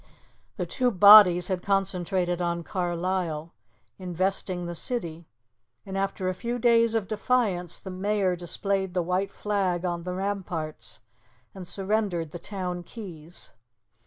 [0.57, 3.53] The two bodies had concentrated on Carlisle,
[3.99, 5.27] investing the city,
[5.85, 10.13] and after a few days of defiance, the mayor displayed the white flag on the
[10.15, 11.01] ramparts
[11.53, 13.53] and surrendered the town keys.